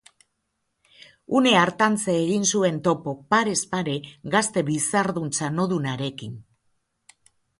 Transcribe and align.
Une 1.39 1.51
hartantxe 1.57 2.15
egin 2.21 2.47
zuen 2.53 2.79
topo, 2.87 3.13
parez 3.35 3.61
pare, 3.75 3.95
gazte 4.37 4.63
bizardun 4.71 5.29
txanodunarekin. 5.39 6.35